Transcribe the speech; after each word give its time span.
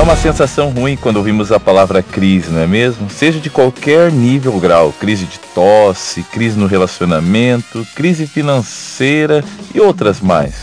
Dá 0.00 0.04
uma 0.04 0.16
sensação 0.16 0.70
ruim 0.70 0.96
quando 0.96 1.18
ouvimos 1.18 1.52
a 1.52 1.60
palavra 1.60 2.02
crise, 2.02 2.50
não 2.50 2.60
é 2.60 2.66
mesmo? 2.66 3.10
Seja 3.10 3.38
de 3.38 3.50
qualquer 3.50 4.10
nível 4.10 4.54
ou 4.54 4.58
grau, 4.58 4.94
crise 4.98 5.26
de 5.26 5.38
tosse, 5.54 6.22
crise 6.22 6.58
no 6.58 6.66
relacionamento, 6.66 7.86
crise 7.94 8.26
financeira 8.26 9.44
e 9.74 9.78
outras 9.78 10.18
mais. 10.18 10.54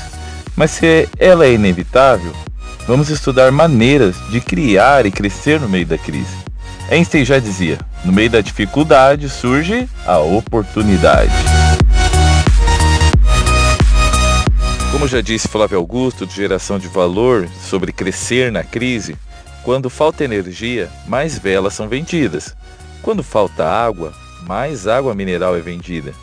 Mas 0.55 0.71
se 0.71 1.07
ela 1.19 1.45
é 1.45 1.53
inevitável, 1.53 2.33
vamos 2.87 3.11
estudar 3.11 3.51
maneiras 3.51 4.15
de 4.31 4.41
criar 4.41 5.05
e 5.05 5.11
crescer 5.11 5.61
no 5.61 5.69
meio 5.69 5.85
da 5.85 5.99
crise. 5.99 6.35
Einstein 6.89 7.23
já 7.23 7.37
dizia: 7.37 7.77
no 8.03 8.11
meio 8.11 8.31
da 8.31 8.41
dificuldade 8.41 9.29
surge 9.29 9.87
a 10.07 10.17
oportunidade. 10.17 11.31
Como 14.91 15.07
já 15.07 15.21
disse 15.21 15.47
Flávio 15.47 15.77
Augusto, 15.77 16.25
de 16.25 16.33
Geração 16.33 16.79
de 16.79 16.87
Valor, 16.87 17.47
sobre 17.69 17.91
crescer 17.91 18.51
na 18.51 18.63
crise, 18.63 19.15
quando 19.67 19.89
falta 19.89 20.23
energia, 20.23 20.89
mais 21.05 21.37
velas 21.37 21.73
são 21.73 21.89
vendidas. 21.89 22.55
Quando 23.01 23.21
falta 23.21 23.65
água, 23.65 24.13
mais 24.43 24.87
água 24.87 25.13
mineral 25.13 25.57
é 25.57 25.59
vendida. 25.59 26.13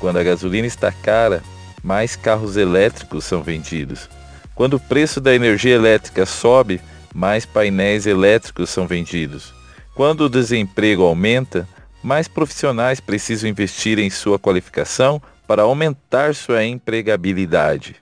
Quando 0.00 0.16
a 0.16 0.24
gasolina 0.24 0.66
está 0.66 0.90
cara, 0.90 1.40
mais 1.80 2.16
carros 2.16 2.56
elétricos 2.56 3.24
são 3.24 3.40
vendidos. 3.40 4.10
Quando 4.52 4.74
o 4.74 4.80
preço 4.80 5.20
da 5.20 5.32
energia 5.32 5.76
elétrica 5.76 6.26
sobe, 6.26 6.80
mais 7.14 7.46
painéis 7.46 8.04
elétricos 8.04 8.68
são 8.68 8.84
vendidos. 8.84 9.54
Quando 9.94 10.22
o 10.22 10.28
desemprego 10.28 11.04
aumenta, 11.04 11.68
mais 12.02 12.26
profissionais 12.26 12.98
precisam 12.98 13.48
investir 13.48 14.00
em 14.00 14.10
sua 14.10 14.40
qualificação 14.40 15.22
para 15.46 15.62
aumentar 15.62 16.34
sua 16.34 16.64
empregabilidade. 16.64 17.94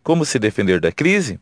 Como 0.00 0.24
se 0.24 0.38
defender 0.38 0.78
da 0.78 0.92
crise? 0.92 1.40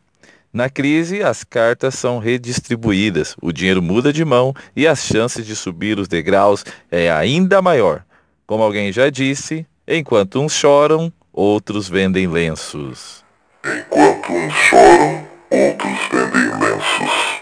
Na 0.53 0.69
crise, 0.69 1.23
as 1.23 1.43
cartas 1.43 1.95
são 1.95 2.19
redistribuídas, 2.19 3.35
o 3.41 3.51
dinheiro 3.51 3.81
muda 3.81 4.13
de 4.13 4.23
mão 4.23 4.53
e 4.75 4.85
as 4.85 5.03
chances 5.03 5.47
de 5.47 5.55
subir 5.55 5.97
os 5.97 6.07
degraus 6.07 6.63
é 6.91 7.11
ainda 7.11 7.59
maior. 7.59 8.03
Como 8.45 8.61
alguém 8.61 8.91
já 8.91 9.09
disse, 9.09 9.65
enquanto 9.87 10.39
uns 10.39 10.53
choram, 10.53 11.11
outros 11.33 11.89
vendem 11.89 12.27
lenços. 12.27 13.25
Enquanto 13.65 14.31
uns 14.31 14.53
choram, 14.53 15.27
outros 15.49 15.99
vendem 16.11 16.59
lenços. 16.59 17.41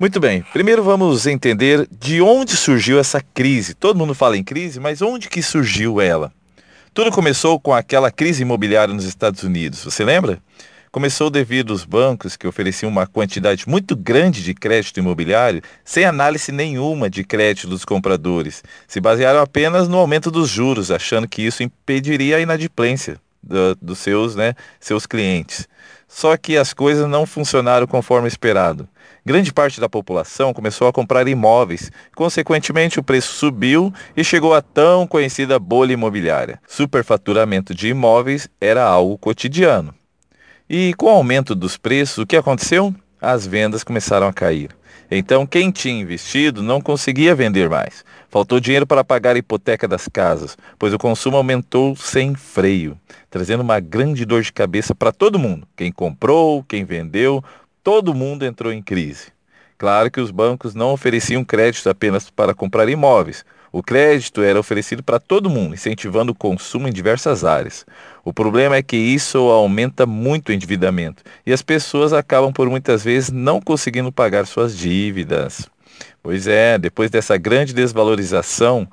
Muito 0.00 0.18
bem, 0.18 0.42
primeiro 0.54 0.82
vamos 0.82 1.26
entender 1.26 1.86
de 1.92 2.22
onde 2.22 2.56
surgiu 2.56 2.98
essa 2.98 3.20
crise. 3.20 3.74
Todo 3.74 3.98
mundo 3.98 4.14
fala 4.14 4.38
em 4.38 4.42
crise, 4.42 4.80
mas 4.80 5.02
onde 5.02 5.28
que 5.28 5.42
surgiu 5.42 6.00
ela? 6.00 6.32
Tudo 6.94 7.12
começou 7.12 7.60
com 7.60 7.74
aquela 7.74 8.10
crise 8.10 8.40
imobiliária 8.40 8.94
nos 8.94 9.04
Estados 9.04 9.42
Unidos, 9.42 9.84
você 9.84 10.02
lembra? 10.02 10.40
Começou 10.92 11.30
devido 11.30 11.72
aos 11.72 11.86
bancos 11.86 12.36
que 12.36 12.46
ofereciam 12.46 12.90
uma 12.90 13.06
quantidade 13.06 13.66
muito 13.66 13.96
grande 13.96 14.44
de 14.44 14.52
crédito 14.52 15.00
imobiliário 15.00 15.62
sem 15.82 16.04
análise 16.04 16.52
nenhuma 16.52 17.08
de 17.08 17.24
crédito 17.24 17.66
dos 17.66 17.82
compradores. 17.82 18.62
Se 18.86 19.00
basearam 19.00 19.40
apenas 19.40 19.88
no 19.88 19.96
aumento 19.96 20.30
dos 20.30 20.50
juros, 20.50 20.90
achando 20.90 21.26
que 21.26 21.40
isso 21.40 21.62
impediria 21.62 22.36
a 22.36 22.40
inadimplência 22.40 23.16
do, 23.42 23.74
dos 23.76 24.00
seus, 24.00 24.36
né, 24.36 24.54
seus 24.78 25.06
clientes. 25.06 25.66
Só 26.06 26.36
que 26.36 26.58
as 26.58 26.74
coisas 26.74 27.08
não 27.08 27.24
funcionaram 27.24 27.86
conforme 27.86 28.28
esperado. 28.28 28.86
Grande 29.24 29.50
parte 29.50 29.80
da 29.80 29.88
população 29.88 30.52
começou 30.52 30.88
a 30.88 30.92
comprar 30.92 31.26
imóveis. 31.26 31.90
Consequentemente, 32.14 33.00
o 33.00 33.02
preço 33.02 33.32
subiu 33.32 33.90
e 34.14 34.22
chegou 34.22 34.52
à 34.52 34.60
tão 34.60 35.06
conhecida 35.06 35.58
bolha 35.58 35.94
imobiliária. 35.94 36.60
Superfaturamento 36.68 37.74
de 37.74 37.88
imóveis 37.88 38.46
era 38.60 38.84
algo 38.84 39.16
cotidiano. 39.16 39.94
E 40.74 40.94
com 40.94 41.04
o 41.04 41.10
aumento 41.10 41.54
dos 41.54 41.76
preços, 41.76 42.16
o 42.16 42.26
que 42.26 42.34
aconteceu? 42.34 42.94
As 43.20 43.46
vendas 43.46 43.84
começaram 43.84 44.26
a 44.26 44.32
cair. 44.32 44.70
Então, 45.10 45.46
quem 45.46 45.70
tinha 45.70 46.00
investido 46.00 46.62
não 46.62 46.80
conseguia 46.80 47.34
vender 47.34 47.68
mais. 47.68 48.02
Faltou 48.30 48.58
dinheiro 48.58 48.86
para 48.86 49.04
pagar 49.04 49.36
a 49.36 49.38
hipoteca 49.38 49.86
das 49.86 50.08
casas, 50.08 50.56
pois 50.78 50.94
o 50.94 50.98
consumo 50.98 51.36
aumentou 51.36 51.94
sem 51.94 52.34
freio, 52.34 52.98
trazendo 53.28 53.60
uma 53.60 53.80
grande 53.80 54.24
dor 54.24 54.40
de 54.40 54.50
cabeça 54.50 54.94
para 54.94 55.12
todo 55.12 55.38
mundo. 55.38 55.68
Quem 55.76 55.92
comprou, 55.92 56.64
quem 56.64 56.86
vendeu, 56.86 57.44
todo 57.84 58.14
mundo 58.14 58.46
entrou 58.46 58.72
em 58.72 58.80
crise. 58.80 59.26
Claro 59.76 60.10
que 60.10 60.22
os 60.22 60.30
bancos 60.30 60.74
não 60.74 60.94
ofereciam 60.94 61.44
crédito 61.44 61.90
apenas 61.90 62.30
para 62.30 62.54
comprar 62.54 62.88
imóveis. 62.88 63.44
O 63.72 63.82
crédito 63.82 64.42
era 64.42 64.60
oferecido 64.60 65.02
para 65.02 65.18
todo 65.18 65.48
mundo, 65.48 65.74
incentivando 65.74 66.32
o 66.32 66.34
consumo 66.34 66.86
em 66.86 66.92
diversas 66.92 67.42
áreas. 67.42 67.86
O 68.22 68.30
problema 68.30 68.76
é 68.76 68.82
que 68.82 68.96
isso 68.98 69.38
aumenta 69.48 70.04
muito 70.04 70.50
o 70.50 70.52
endividamento 70.52 71.22
e 71.46 71.54
as 71.54 71.62
pessoas 71.62 72.12
acabam 72.12 72.52
por 72.52 72.68
muitas 72.68 73.02
vezes 73.02 73.30
não 73.30 73.62
conseguindo 73.62 74.12
pagar 74.12 74.46
suas 74.46 74.76
dívidas. 74.76 75.66
Pois 76.22 76.46
é, 76.46 76.76
depois 76.76 77.10
dessa 77.10 77.38
grande 77.38 77.72
desvalorização, 77.72 78.86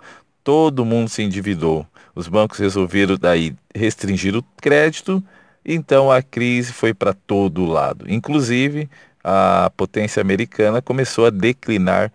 todo 0.45 0.85
mundo 0.85 1.09
se 1.09 1.23
endividou. 1.23 1.85
Os 2.15 2.29
bancos 2.29 2.57
resolveram 2.57 3.17
daí 3.17 3.53
restringir 3.75 4.35
o 4.35 4.43
crédito, 4.61 5.21
então 5.65 6.09
a 6.09 6.21
crise 6.21 6.71
foi 6.71 6.93
para 6.93 7.13
todo 7.13 7.65
lado. 7.65 8.05
Inclusive, 8.07 8.89
a 9.21 9.69
potência 9.75 10.21
americana 10.21 10.81
começou 10.81 11.25
a 11.25 11.29
declinar 11.29 12.11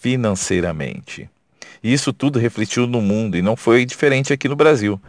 financeiramente. 0.00 1.30
E 1.82 1.92
isso 1.92 2.12
tudo 2.12 2.38
refletiu 2.38 2.86
no 2.86 3.00
mundo 3.00 3.36
e 3.36 3.42
não 3.42 3.56
foi 3.56 3.84
diferente 3.84 4.32
aqui 4.32 4.48
no 4.48 4.56
Brasil. 4.56 5.00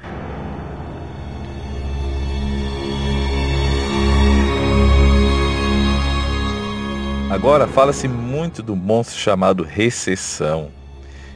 Agora 7.30 7.68
fala-se 7.68 8.08
muito 8.08 8.64
do 8.64 8.76
monstro 8.76 9.20
chamado 9.20 9.64
recessão. 9.64 10.79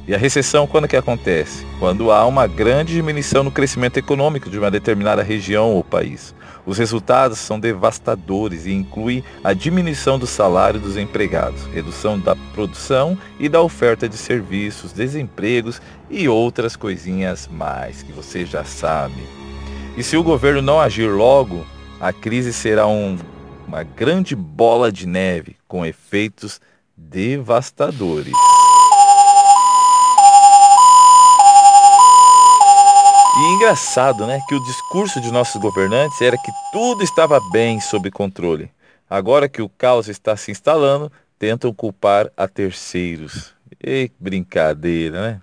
E 0.06 0.14
a 0.14 0.18
recessão 0.18 0.68
quando 0.68 0.88
que 0.88 0.98
acontece? 0.98 1.66
Quando 1.80 2.12
há 2.12 2.26
uma 2.26 2.46
grande 2.46 2.94
diminuição 2.94 3.42
no 3.42 3.52
crescimento 3.52 3.98
econômico 3.98 4.50
de 4.50 4.60
uma 4.60 4.70
determinada 4.70 5.24
região 5.24 5.72
ou 5.72 5.84
país. 5.84 6.36
Os 6.66 6.78
resultados 6.78 7.40
são 7.40 7.58
devastadores 7.58 8.66
e 8.66 8.74
incluem 8.74 9.24
a 9.42 9.54
diminuição 9.54 10.20
do 10.20 10.28
salário 10.28 10.80
dos 10.80 10.98
empregados, 10.98 11.66
redução 11.68 12.20
da 12.20 12.36
produção 12.54 13.18
e 13.40 13.48
da 13.48 13.62
oferta 13.62 14.08
de 14.08 14.18
serviços, 14.18 14.92
desempregos 14.92 15.82
e 16.10 16.28
outras 16.28 16.76
coisinhas 16.76 17.48
mais 17.50 18.04
que 18.04 18.12
você 18.12 18.46
já 18.46 18.66
sabe. 18.66 19.22
E 19.96 20.04
se 20.04 20.18
o 20.18 20.24
governo 20.24 20.62
não 20.62 20.82
agir 20.82 21.10
logo, 21.10 21.66
a 22.00 22.12
crise 22.12 22.52
será 22.52 22.88
um, 22.88 23.18
uma 23.66 23.84
grande 23.84 24.36
bola 24.36 24.92
de 24.92 25.08
neve 25.08 25.56
com 25.66 25.86
efeitos 25.86 26.60
devastadores. 26.98 28.34
E 33.36 33.54
engraçado, 33.56 34.28
né, 34.28 34.40
que 34.48 34.54
o 34.54 34.64
discurso 34.64 35.20
de 35.20 35.32
nossos 35.32 35.60
governantes 35.60 36.22
era 36.22 36.38
que 36.38 36.52
tudo 36.72 37.04
estava 37.04 37.40
bem 37.52 37.80
sob 37.80 38.12
controle. 38.12 38.70
Agora 39.10 39.50
que 39.50 39.62
o 39.62 39.68
caos 39.68 40.08
está 40.08 40.38
se 40.38 40.52
instalando, 40.52 41.12
tentam 41.40 41.74
culpar 41.74 42.32
a 42.38 42.48
terceiros. 42.48 43.54
E 43.84 44.12
brincadeira, 44.20 45.22
né? 45.22 45.42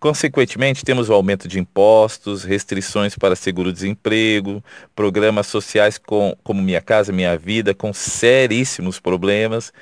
Consequentemente, 0.00 0.84
temos 0.84 1.08
o 1.10 1.12
aumento 1.12 1.46
de 1.46 1.58
impostos, 1.58 2.42
restrições 2.42 3.16
para 3.16 3.36
seguro-desemprego, 3.36 4.62
programas 4.94 5.46
sociais 5.46 5.98
com, 5.98 6.36
como 6.42 6.62
Minha 6.62 6.80
Casa 6.80 7.12
Minha 7.12 7.36
Vida, 7.36 7.74
com 7.74 7.92
seríssimos 7.92 8.98
problemas, 8.98 9.72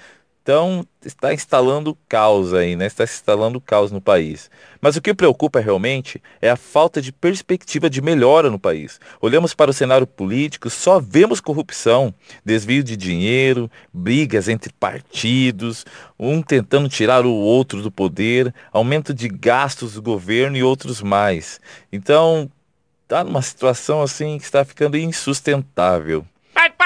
então, 0.45 0.87
está 1.03 1.33
instalando 1.33 1.97
caos 2.07 2.53
aí, 2.53 2.77
né? 2.77 2.85
Está 2.85 3.05
instalando 3.05 3.59
caos 3.59 3.91
no 3.91 3.99
país. 3.99 4.51
Mas 4.79 4.95
o 4.95 5.01
que 5.01 5.15
preocupa 5.15 5.59
realmente 5.59 6.23
é 6.39 6.51
a 6.51 6.57
falta 6.57 7.01
de 7.01 7.11
perspectiva 7.11 7.89
de 7.89 8.03
melhora 8.03 8.51
no 8.51 8.59
país. 8.59 9.01
Olhamos 9.23 9.55
para 9.55 9.71
o 9.71 9.73
cenário 9.73 10.07
político, 10.07 10.69
só 10.69 11.01
vemos 11.01 11.41
corrupção, 11.41 12.13
desvio 12.45 12.85
de 12.85 12.95
dinheiro, 12.95 13.71
brigas 13.91 14.47
entre 14.47 14.71
partidos, 14.71 15.87
um 16.21 16.43
tentando 16.43 16.91
tirar 16.91 17.25
o 17.25 17.33
outro 17.33 17.81
do 17.81 17.91
poder, 17.91 18.55
aumento 18.71 19.15
de 19.15 19.29
gastos 19.29 19.95
do 19.95 20.03
governo 20.03 20.59
e 20.59 20.63
outros 20.63 21.01
mais. 21.01 21.59
Então, 21.91 22.51
está 23.05 23.25
numa 23.25 23.41
situação 23.41 24.03
assim 24.03 24.37
que 24.37 24.45
está 24.45 24.63
ficando 24.63 24.99
insustentável. 24.99 26.23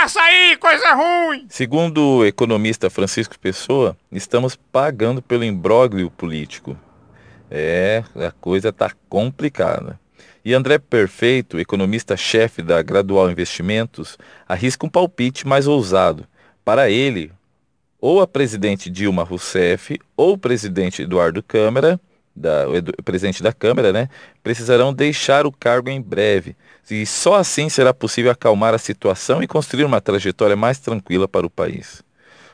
Sair, 0.08 0.56
coisa 0.56 0.94
ruim! 0.94 1.46
Segundo 1.50 2.18
o 2.18 2.24
economista 2.24 2.88
Francisco 2.88 3.38
Pessoa, 3.38 3.94
estamos 4.10 4.56
pagando 4.56 5.20
pelo 5.20 5.44
imbróglio 5.44 6.10
político. 6.10 6.74
É, 7.50 8.02
a 8.16 8.30
coisa 8.30 8.70
está 8.70 8.90
complicada. 9.08 10.00
E 10.42 10.54
André 10.54 10.78
Perfeito, 10.78 11.60
economista-chefe 11.60 12.62
da 12.62 12.80
Gradual 12.80 13.30
Investimentos, 13.30 14.16
arrisca 14.48 14.86
um 14.86 14.88
palpite 14.88 15.46
mais 15.46 15.66
ousado. 15.66 16.26
Para 16.64 16.88
ele, 16.88 17.30
ou 18.00 18.22
a 18.22 18.26
presidente 18.26 18.88
Dilma 18.88 19.24
Rousseff 19.24 19.98
ou 20.16 20.32
o 20.32 20.38
presidente 20.38 21.02
Eduardo 21.02 21.42
Câmara, 21.42 22.00
da, 22.34 22.66
o 22.68 23.02
presidente 23.02 23.42
da 23.42 23.52
Câmara, 23.52 23.92
né, 23.92 24.08
precisarão 24.42 24.92
deixar 24.92 25.46
o 25.46 25.52
cargo 25.52 25.90
em 25.90 26.00
breve, 26.00 26.56
e 26.90 27.04
só 27.04 27.34
assim 27.34 27.68
será 27.68 27.92
possível 27.92 28.30
acalmar 28.30 28.74
a 28.74 28.78
situação 28.78 29.42
e 29.42 29.46
construir 29.46 29.84
uma 29.84 30.00
trajetória 30.00 30.56
mais 30.56 30.78
tranquila 30.78 31.28
para 31.28 31.46
o 31.46 31.50
país. 31.50 32.02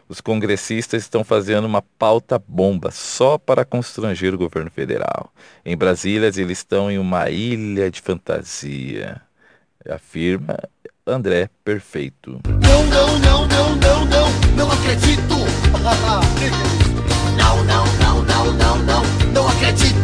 Os 0.09 0.21
congressistas 0.21 1.03
estão 1.03 1.25
fazendo 1.25 1.65
uma 1.65 1.81
pauta 1.81 2.39
bomba 2.39 2.91
só 2.91 3.39
para 3.39 3.65
constranger 3.65 4.35
o 4.35 4.39
governo 4.39 4.71
federal. 4.71 5.33
Em 5.65 5.77
Brasília, 5.77 6.27
eles 6.27 6.59
estão 6.59 6.91
em 6.91 6.99
uma 6.99 7.31
ilha 7.31 7.91
de 7.91 8.03
fantasia. 8.03 9.21
Afirma 9.89 10.59
André 11.07 11.49
Perfeito. 11.65 12.41
Não, 12.47 12.87
não, 12.87 13.19
não, 13.19 13.47
não, 13.47 13.77
não, 13.77 14.05
não, 14.05 14.31
não 14.57 14.73
acredito. 14.73 15.35
Não, 17.37 17.65
não, 17.65 17.85
não, 17.99 18.23
não, 18.23 18.53
não, 18.53 18.79
não, 18.79 19.03
não 19.33 19.49
acredito. 19.49 19.95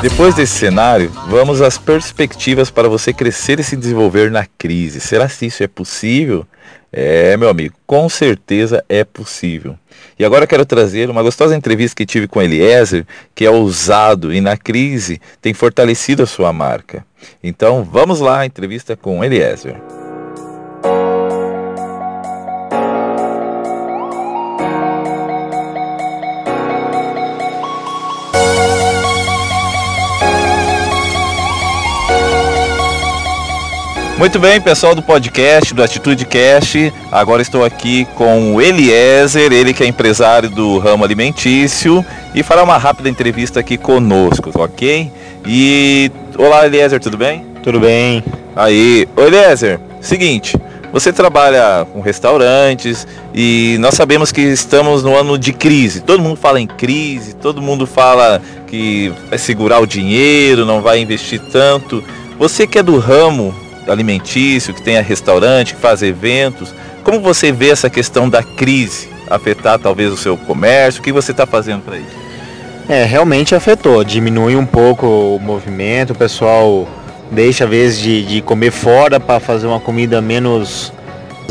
Depois 0.00 0.34
desse 0.34 0.56
cenário, 0.56 1.10
vamos 1.28 1.60
às 1.60 1.76
perspectivas 1.76 2.70
para 2.70 2.88
você 2.88 3.12
crescer 3.12 3.58
e 3.58 3.64
se 3.64 3.76
desenvolver 3.76 4.30
na 4.30 4.46
crise. 4.56 5.00
Será 5.00 5.28
que 5.28 5.46
isso 5.46 5.62
é 5.62 5.66
possível? 5.66 6.46
É, 6.92 7.36
meu 7.36 7.48
amigo, 7.48 7.74
com 7.86 8.08
certeza 8.08 8.84
é 8.88 9.04
possível. 9.04 9.76
E 10.18 10.24
agora 10.24 10.46
quero 10.46 10.64
trazer 10.64 11.10
uma 11.10 11.22
gostosa 11.22 11.56
entrevista 11.56 11.96
que 11.96 12.06
tive 12.06 12.26
com 12.26 12.40
Eliezer, 12.40 13.04
que 13.34 13.44
é 13.44 13.50
ousado 13.50 14.32
e 14.32 14.40
na 14.40 14.56
crise 14.56 15.20
tem 15.42 15.52
fortalecido 15.52 16.22
a 16.22 16.26
sua 16.26 16.52
marca. 16.52 17.04
Então 17.42 17.84
vamos 17.84 18.20
lá, 18.20 18.46
entrevista 18.46 18.96
com 18.96 19.22
Eliezer. 19.22 19.76
Muito 34.18 34.40
bem, 34.40 34.60
pessoal 34.60 34.96
do 34.96 35.00
podcast, 35.00 35.72
do 35.72 35.80
Atitude 35.80 36.26
Cast. 36.26 36.92
Agora 37.12 37.40
estou 37.40 37.64
aqui 37.64 38.04
com 38.16 38.56
o 38.56 38.60
Eliezer, 38.60 39.52
ele 39.52 39.72
que 39.72 39.84
é 39.84 39.86
empresário 39.86 40.50
do 40.50 40.76
ramo 40.78 41.04
alimentício, 41.04 42.04
e 42.34 42.42
fará 42.42 42.64
uma 42.64 42.76
rápida 42.76 43.08
entrevista 43.08 43.60
aqui 43.60 43.76
conosco, 43.76 44.50
ok? 44.56 45.12
E 45.46 46.10
olá, 46.36 46.66
Eliezer, 46.66 46.98
tudo 46.98 47.16
bem? 47.16 47.46
Tudo 47.62 47.78
bem. 47.78 48.24
Aí, 48.56 49.06
Eliezer, 49.16 49.78
seguinte, 50.00 50.56
você 50.92 51.12
trabalha 51.12 51.86
com 51.92 52.00
restaurantes 52.00 53.06
e 53.32 53.76
nós 53.78 53.94
sabemos 53.94 54.32
que 54.32 54.40
estamos 54.40 55.04
no 55.04 55.14
ano 55.14 55.38
de 55.38 55.52
crise. 55.52 56.00
Todo 56.00 56.20
mundo 56.20 56.36
fala 56.36 56.60
em 56.60 56.66
crise, 56.66 57.36
todo 57.36 57.62
mundo 57.62 57.86
fala 57.86 58.42
que 58.66 59.12
vai 59.28 59.38
segurar 59.38 59.78
o 59.78 59.86
dinheiro, 59.86 60.66
não 60.66 60.82
vai 60.82 60.98
investir 60.98 61.40
tanto. 61.52 62.02
Você 62.36 62.66
que 62.66 62.80
é 62.80 62.82
do 62.82 62.98
ramo 62.98 63.54
alimentício, 63.88 64.74
que 64.74 64.82
tenha 64.82 65.02
restaurante, 65.02 65.74
que 65.74 65.80
faz 65.80 66.02
eventos. 66.02 66.74
Como 67.02 67.20
você 67.20 67.50
vê 67.50 67.70
essa 67.70 67.88
questão 67.88 68.28
da 68.28 68.42
crise 68.42 69.08
afetar 69.28 69.78
talvez 69.78 70.12
o 70.12 70.16
seu 70.16 70.36
comércio? 70.36 71.00
O 71.00 71.04
que 71.04 71.12
você 71.12 71.32
está 71.32 71.46
fazendo 71.46 71.82
para 71.82 71.96
isso? 71.96 72.16
É, 72.88 73.04
realmente 73.04 73.54
afetou. 73.54 74.02
Diminui 74.02 74.56
um 74.56 74.66
pouco 74.66 75.06
o 75.06 75.38
movimento, 75.38 76.12
o 76.12 76.16
pessoal 76.16 76.88
deixa 77.30 77.64
às 77.64 77.70
vezes 77.70 78.00
de, 78.00 78.24
de 78.24 78.40
comer 78.40 78.70
fora 78.70 79.20
para 79.20 79.38
fazer 79.38 79.66
uma 79.66 79.80
comida 79.80 80.20
menos 80.20 80.92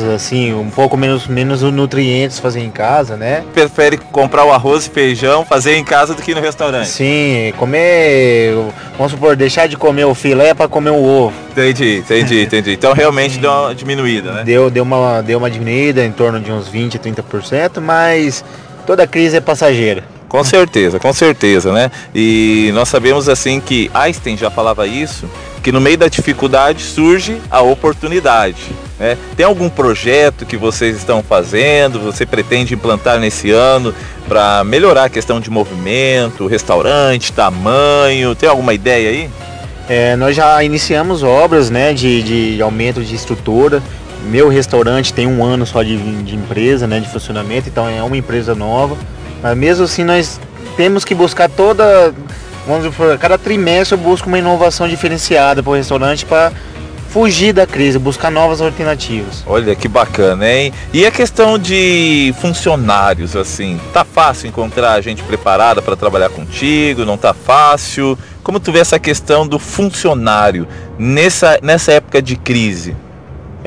assim, 0.03 0.53
um 0.53 0.69
pouco 0.69 0.95
menos, 0.95 1.27
menos 1.27 1.61
nutrientes 1.63 2.39
fazer 2.39 2.61
em 2.61 2.69
casa, 2.69 3.17
né? 3.17 3.44
Prefere 3.53 3.97
comprar 3.97 4.45
o 4.45 4.51
arroz 4.51 4.85
e 4.85 4.89
feijão, 4.89 5.44
fazer 5.44 5.75
em 5.75 5.83
casa 5.83 6.13
do 6.13 6.21
que 6.21 6.35
no 6.35 6.41
restaurante? 6.41 6.88
Sim, 6.88 7.53
comer, 7.57 8.53
vamos 8.97 9.11
supor, 9.11 9.35
deixar 9.35 9.67
de 9.67 9.75
comer 9.75 10.05
o 10.05 10.13
filé 10.13 10.53
para 10.53 10.67
comer 10.67 10.91
o 10.91 11.03
ovo. 11.03 11.33
Entendi, 11.51 11.97
entendi, 11.97 12.44
entendi. 12.45 12.73
Então 12.73 12.94
realmente 12.94 13.39
deu 13.39 13.51
uma 13.51 13.73
diminuída, 13.73 14.31
né? 14.31 14.43
Deu, 14.43 14.69
deu, 14.69 14.83
uma, 14.83 15.22
deu 15.22 15.39
uma 15.39 15.50
diminuída 15.50 16.05
em 16.05 16.12
torno 16.12 16.39
de 16.39 16.51
uns 16.51 16.67
20, 16.67 17.00
30%, 17.00 17.81
mas 17.81 18.45
toda 18.86 19.07
crise 19.07 19.38
é 19.38 19.41
passageira. 19.41 20.03
Com 20.29 20.43
certeza, 20.43 21.00
com 21.00 21.13
certeza, 21.13 21.72
né? 21.72 21.89
E 22.13 22.69
nós 22.74 22.89
sabemos 22.89 23.29
assim 23.29 23.62
que 23.62 23.89
Einstein 23.93 24.36
já 24.36 24.51
falava 24.51 24.86
isso, 24.86 25.29
que 25.63 25.72
no 25.72 25.79
meio 25.79 25.98
da 25.98 26.07
dificuldade 26.07 26.84
surge 26.84 27.41
a 27.50 27.62
oportunidade. 27.62 28.62
Né? 29.00 29.17
Tem 29.36 29.46
algum 29.46 29.69
projeto 29.69 30.46
que 30.46 30.57
vocês 30.57 30.98
estão 30.98 31.24
fazendo, 31.24 32.00
você 32.00 32.25
pretende 32.25 32.74
implantar 32.74 33.19
nesse 33.19 33.51
ano 33.51 33.93
para 34.27 34.63
melhorar 34.63 35.05
a 35.05 35.10
questão 35.10 35.39
de 35.39 35.50
movimento, 35.50 36.48
restaurante, 36.48 37.31
tamanho? 37.31 38.36
Tem 38.36 38.50
alguma 38.50 38.74
ideia 38.74 39.10
aí? 39.10 39.29
É, 39.88 40.15
nós 40.17 40.36
já 40.36 40.62
iniciamos 40.63 41.24
obras 41.24 41.69
né, 41.69 41.93
de, 41.93 42.55
de 42.55 42.62
aumento 42.62 43.01
de 43.01 43.15
estrutura. 43.15 43.81
Meu 44.25 44.50
restaurante 44.50 45.13
tem 45.13 45.25
um 45.27 45.43
ano 45.43 45.65
só 45.65 45.84
de, 45.84 45.98
de 46.24 46.36
empresa, 46.36 46.86
né, 46.86 47.00
de 47.00 47.07
funcionamento, 47.07 47.69
então 47.69 47.88
é 47.88 48.03
uma 48.03 48.17
empresa 48.17 48.53
nova. 48.53 48.98
Mas 49.41 49.58
mesmo 49.58 49.86
assim 49.86 50.03
nós 50.03 50.39
temos 50.75 51.03
que 51.03 51.15
buscar 51.15 51.50
toda. 51.50 52.13
Vamos 52.65 52.91
dizer, 52.91 53.17
cada 53.17 53.38
trimestre 53.38 53.98
eu 53.98 54.03
busco 54.03 54.27
uma 54.27 54.38
inovação 54.38 54.88
diferenciada 54.88 55.63
para 55.63 55.72
o 55.72 55.75
restaurante 55.75 56.25
para 56.25 56.51
fugir 57.10 57.53
da 57.53 57.65
crise, 57.65 57.98
buscar 57.98 58.29
novas 58.29 58.62
alternativas. 58.62 59.44
Olha 59.48 59.74
que 59.75 59.88
bacana, 59.88 60.50
hein? 60.51 60.74
E 60.94 61.06
a 61.06 61.12
questão 61.12 61.58
de 61.58 62.34
funcionários, 62.39 63.36
assim, 63.36 63.79
tá 63.94 64.03
fácil 64.03 64.48
encontrar 64.50 65.01
gente 65.01 65.24
preparada 65.24 65.82
para 65.82 65.96
trabalhar 65.96 66.29
contigo? 66.29 67.06
Não 67.06 67.17
tá 67.17 67.34
fácil? 67.34 68.17
Como 68.44 68.60
tu 68.60 68.72
vê 68.72 68.79
essa 68.79 69.00
questão 69.00 69.48
do 69.48 69.58
funcionário 69.58 70.67
nessa, 71.00 71.58
nessa 71.62 71.94
época 71.94 72.22
de 72.22 72.36
crise? 72.36 72.96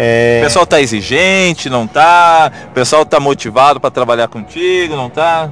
É... 0.02 0.38
O 0.40 0.45
pessoal 0.45 0.66
tá 0.66 0.80
exigente, 0.80 1.69
não 1.69 1.87
tá? 1.87 2.50
O 2.69 2.71
pessoal 2.71 3.04
tá 3.04 3.21
motivado 3.21 3.78
para 3.78 3.90
trabalhar 3.90 4.28
contigo, 4.28 4.97
não 4.97 5.11
tá? 5.11 5.50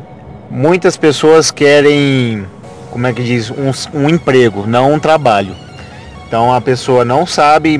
Muitas 0.50 0.97
pessoas 0.97 1.50
querem, 1.50 2.47
como 2.90 3.07
é 3.07 3.12
que 3.12 3.23
diz, 3.23 3.50
um, 3.50 3.71
um 3.93 4.09
emprego, 4.09 4.67
não 4.67 4.95
um 4.95 4.99
trabalho. 4.99 5.55
Então 6.26 6.50
a 6.50 6.62
pessoa 6.62 7.05
não 7.05 7.26
sabe 7.26 7.78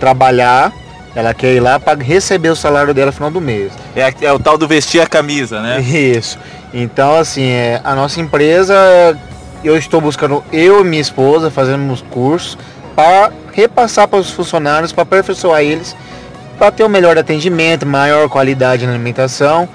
trabalhar, 0.00 0.72
ela 1.14 1.34
quer 1.34 1.52
ir 1.52 1.60
lá 1.60 1.78
para 1.78 2.02
receber 2.02 2.48
o 2.48 2.56
salário 2.56 2.94
dela 2.94 3.08
no 3.08 3.12
final 3.12 3.30
do 3.30 3.40
mês. 3.40 3.70
É, 3.94 4.14
é, 4.22 4.32
o 4.32 4.38
tal 4.38 4.56
do 4.56 4.66
vestir 4.66 5.02
a 5.02 5.06
camisa, 5.06 5.60
né? 5.60 5.82
Isso. 5.82 6.38
Então 6.72 7.14
assim, 7.14 7.44
é, 7.44 7.78
a 7.84 7.94
nossa 7.94 8.22
empresa, 8.22 8.74
eu 9.62 9.76
estou 9.76 10.00
buscando 10.00 10.42
eu 10.50 10.80
e 10.80 10.84
minha 10.84 11.02
esposa, 11.02 11.50
fazemos 11.50 12.00
cursos 12.10 12.56
para 12.96 13.30
repassar 13.52 14.08
para 14.08 14.18
os 14.18 14.30
funcionários, 14.30 14.90
para 14.90 15.02
aperfeiçoar 15.02 15.60
eles, 15.60 15.94
para 16.58 16.72
ter 16.72 16.82
um 16.82 16.88
melhor 16.88 17.18
atendimento, 17.18 17.84
maior 17.86 18.28
qualidade 18.28 18.86
na 18.86 18.92
alimentação 18.94 19.68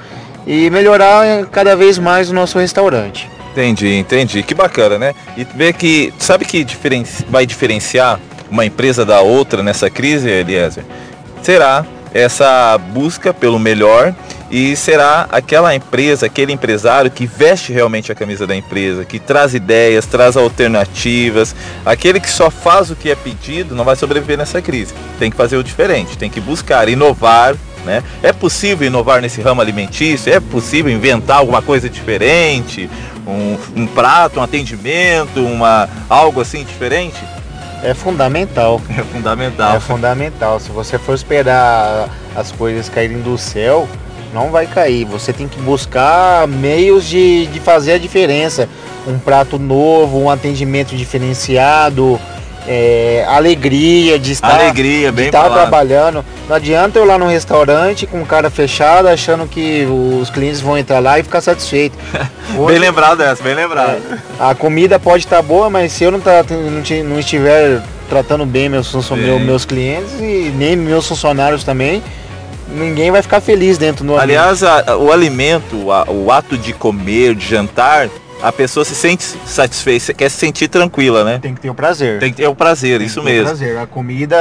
e 0.48 0.70
melhorar 0.72 1.46
cada 1.52 1.76
vez 1.76 2.00
mais 2.00 2.32
o 2.32 2.34
nosso 2.34 2.58
restaurante. 2.58 3.30
Entendi, 3.52 3.96
entendi. 3.96 4.42
Que 4.42 4.56
bacana, 4.56 4.98
né? 4.98 5.14
E 5.38 5.44
ver 5.44 5.74
que, 5.74 6.12
sabe 6.18 6.46
que 6.46 6.64
diferenci... 6.64 7.24
vai 7.30 7.46
diferenciar 7.46 8.20
uma 8.50 8.66
empresa 8.66 9.06
da 9.06 9.22
outra 9.22 9.62
nessa 9.62 9.90
crise, 9.90 10.28
Eliezer? 10.30 10.84
Será 11.44 11.86
essa 12.14 12.78
busca 12.78 13.34
pelo 13.34 13.60
melhor 13.60 14.16
e 14.52 14.76
será 14.76 15.30
aquela 15.32 15.74
empresa, 15.74 16.26
aquele 16.26 16.52
empresário 16.52 17.10
que 17.10 17.26
veste 17.26 17.72
realmente 17.72 18.12
a 18.12 18.16
camisa 18.16 18.46
da 18.46 18.54
empresa, 18.54 19.06
que 19.06 19.18
traz 19.18 19.54
ideias, 19.54 20.06
traz 20.06 20.36
alternativas. 20.36 21.56
Aquele 21.86 22.20
que 22.20 22.30
só 22.30 22.52
faz 22.52 22.92
o 22.92 22.96
que 22.96 23.10
é 23.10 23.16
pedido 23.16 23.74
não 23.74 23.86
vai 23.86 23.96
sobreviver 23.96 24.38
nessa 24.38 24.62
crise. 24.62 24.94
Tem 25.18 25.32
que 25.32 25.38
fazer 25.38 25.56
o 25.56 25.64
diferente, 25.64 26.18
tem 26.18 26.30
que 26.30 26.42
buscar 26.42 26.90
inovar. 26.90 27.56
Né? 27.86 28.04
É 28.22 28.32
possível 28.34 28.86
inovar 28.86 29.22
nesse 29.22 29.42
ramo 29.42 29.62
alimentício? 29.62 30.32
É 30.32 30.40
possível 30.40 30.92
inventar 30.92 31.38
alguma 31.38 31.62
coisa 31.62 31.90
diferente? 31.90 32.90
Um, 33.26 33.58
um 33.76 33.88
prato, 33.88 34.40
um 34.40 34.44
atendimento, 34.44 35.44
uma, 35.44 35.90
algo 36.10 36.42
assim 36.42 36.64
diferente? 36.64 37.18
É 37.82 37.94
fundamental. 37.94 38.82
É 38.96 39.02
fundamental. 39.02 39.76
É 39.78 39.80
fundamental. 39.80 40.60
Se 40.60 40.70
você 40.70 41.00
for 41.00 41.16
esperar 41.16 42.10
as 42.36 42.52
coisas 42.52 42.88
caírem 42.88 43.22
do 43.22 43.36
céu, 43.38 43.88
não 44.34 44.50
vai 44.50 44.68
cair. 44.68 45.06
Você 45.06 45.34
tem 45.34 45.48
que 45.48 45.60
buscar 45.62 46.48
meios 46.48 47.06
de, 47.06 47.48
de 47.48 47.60
fazer 47.60 47.94
a 47.94 47.98
diferença. 47.98 48.68
Um 49.08 49.18
prato 49.18 49.58
novo, 49.58 50.20
um 50.20 50.30
atendimento 50.30 50.96
diferenciado, 50.96 52.20
é, 52.68 53.26
alegria 53.28 54.20
de 54.20 54.32
estar, 54.32 54.60
alegria, 54.60 55.12
de 55.12 55.24
estar 55.24 55.50
trabalhando. 55.50 56.24
Não 56.48 56.56
adianta 56.56 57.00
eu 57.00 57.06
lá 57.06 57.18
no 57.18 57.28
restaurante 57.28 58.06
com 58.06 58.24
cara 58.26 58.50
fechada 58.50 59.12
achando 59.12 59.48
que 59.48 59.86
os 60.22 60.30
clientes 60.30 60.62
vão 60.62 60.78
entrar 60.78 61.00
lá 61.00 61.20
e 61.20 61.24
ficar 61.24 61.42
satisfeito. 61.42 61.98
bem 62.68 62.80
lembrado 62.80 63.22
essa, 63.22 63.42
bem 63.42 63.56
lembrado. 63.56 64.02
É, 64.12 64.18
a 64.40 64.54
comida 64.54 65.00
pode 65.00 65.26
estar 65.26 65.42
boa, 65.42 65.70
mas 65.70 65.92
se 65.92 66.04
eu 66.04 66.12
não, 66.12 66.20
tá, 66.20 66.46
não, 66.50 67.04
não 67.04 67.20
estiver 67.20 67.82
tratando 68.10 68.46
bem 68.46 68.68
meus, 68.68 68.94
meus 69.42 69.64
clientes 69.64 70.14
e 70.20 70.54
nem 70.56 70.76
meus 70.76 71.08
funcionários 71.08 71.64
também, 71.64 72.04
ninguém 72.72 73.12
vai 73.12 73.22
ficar 73.22 73.42
feliz 73.42 73.78
dentro 73.78 74.06
do 74.06 74.18
Aliás, 74.18 74.64
a, 74.64 74.98
o 74.98 75.12
alimento, 75.12 75.92
a, 75.92 76.10
o 76.10 76.32
ato 76.32 76.58
de 76.58 76.74
comer, 76.74 77.36
de 77.36 77.46
jantar, 77.48 78.10
a 78.42 78.52
pessoa 78.52 78.84
se 78.84 78.96
sente 78.96 79.24
satisfeita, 79.46 80.14
quer 80.14 80.30
se 80.30 80.38
sentir 80.38 80.68
tranquila, 80.68 81.24
né? 81.24 81.40
Tem 81.42 81.54
que 81.54 81.62
ter 81.62 81.70
o 81.70 81.76
prazer. 81.76 82.20
Tem 82.20 82.32
que 82.32 82.38
ter 82.38 82.48
o 82.48 82.56
prazer, 82.56 82.98
Tem 82.98 83.08
isso 83.08 83.22
mesmo. 83.22 83.42
O 83.42 83.46
prazer. 83.46 83.78
A 83.78 83.86
comida, 83.86 84.38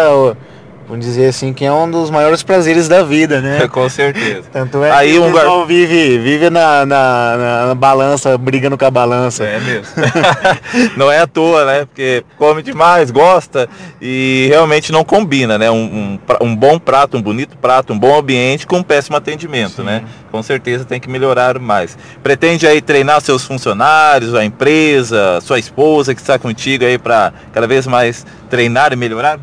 vamos 0.90 1.06
dizer 1.06 1.28
assim, 1.28 1.52
que 1.52 1.64
é 1.64 1.72
um 1.72 1.88
dos 1.88 2.10
maiores 2.10 2.42
prazeres 2.42 2.88
da 2.88 3.02
vida, 3.02 3.40
né? 3.40 3.66
Com 3.70 3.88
certeza. 3.88 4.42
Tanto 4.52 4.82
é 4.82 4.90
Aí 4.90 5.12
que 5.12 5.18
um 5.20 5.30
o 5.30 5.32
pessoal 5.32 5.64
vive, 5.64 6.18
vive 6.18 6.50
na, 6.50 6.84
na, 6.84 7.66
na, 7.68 7.74
balança, 7.74 8.36
brigando 8.36 8.76
com 8.76 8.84
a 8.84 8.90
balança. 8.90 9.44
É 9.44 9.60
mesmo. 9.60 9.92
não 10.96 11.10
é 11.10 11.20
à 11.20 11.26
toa, 11.26 11.64
né? 11.64 11.84
Porque 11.84 12.24
come 12.36 12.62
demais, 12.62 13.10
gosta 13.10 13.68
e 14.02 14.46
realmente 14.48 14.90
não 14.90 15.04
combina, 15.04 15.56
né? 15.56 15.70
Um, 15.70 16.18
um, 16.40 16.46
um 16.46 16.56
bom 16.56 16.78
prato, 16.78 17.16
um 17.16 17.22
bonito 17.22 17.56
prato, 17.56 17.92
um 17.92 17.98
bom 17.98 18.18
ambiente 18.18 18.66
com 18.66 18.78
um 18.78 18.82
péssimo 18.82 19.16
atendimento, 19.16 19.76
Sim. 19.76 19.84
né? 19.84 20.02
Com 20.32 20.42
certeza 20.42 20.84
tem 20.84 20.98
que 20.98 21.08
melhorar 21.08 21.58
mais. 21.60 21.96
Pretende 22.22 22.66
aí 22.66 22.80
treinar 22.80 23.20
seus 23.20 23.44
funcionários, 23.44 24.34
a 24.34 24.44
empresa, 24.44 25.40
sua 25.40 25.58
esposa 25.58 26.14
que 26.14 26.20
está 26.20 26.38
contigo 26.38 26.84
aí 26.84 26.98
para 26.98 27.32
cada 27.52 27.66
vez 27.66 27.86
mais 27.86 28.26
treinar 28.48 28.92
e 28.92 28.96
melhorar? 28.96 29.38